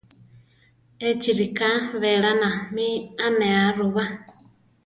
Échi 1.07 1.31
ríka 1.39 1.69
belána 2.01 2.49
mi 2.73 2.87
anéa 3.25 3.65
ru 3.77 3.87
ba. 3.95 4.05